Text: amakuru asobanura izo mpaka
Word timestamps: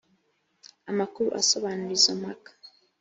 amakuru 0.91 1.27
asobanura 1.41 1.91
izo 1.97 2.13
mpaka 2.19 2.49